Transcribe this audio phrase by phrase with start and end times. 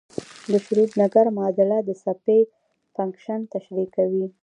[0.51, 2.39] د شروډنګر معادله د څپې
[2.93, 4.25] فنکشن تشریح کوي.